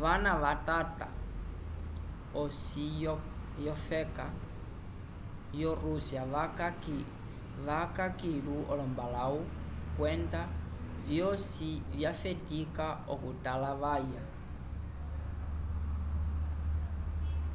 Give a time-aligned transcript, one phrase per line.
[0.00, 1.06] vana vatata
[2.42, 2.84] osi
[3.66, 4.26] yofeka
[5.60, 6.22] yo-rússia
[7.66, 9.40] vaca kilu olombalãwu
[9.96, 10.40] kwenda
[11.06, 14.22] vyosi vyafetika okutalavaya